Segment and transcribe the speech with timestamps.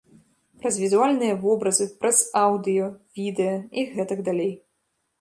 [0.63, 2.91] Праз візуальныя вобразы, праз аўдыё,
[3.23, 4.53] відэа і гэтак далей.